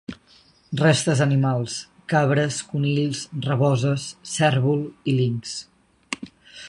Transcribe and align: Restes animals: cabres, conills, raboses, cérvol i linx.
Restes 0.79 1.19
animals: 1.25 1.75
cabres, 2.13 2.57
conills, 2.71 3.21
raboses, 3.49 4.09
cérvol 4.33 4.83
i 5.13 5.17
linx. 5.21 5.55